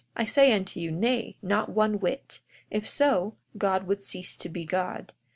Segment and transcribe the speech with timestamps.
[0.15, 2.39] I say unto you, Nay; not one whit.
[2.71, 5.13] If so, God would cease to be God.